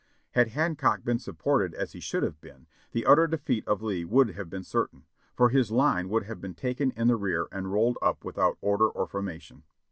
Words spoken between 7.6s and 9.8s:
rolled up without order or formation.